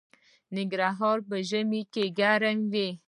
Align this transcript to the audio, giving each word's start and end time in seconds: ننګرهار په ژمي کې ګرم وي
ننګرهار 0.55 1.17
په 1.27 1.35
ژمي 1.49 1.81
کې 1.93 2.03
ګرم 2.19 2.57
وي 2.71 2.89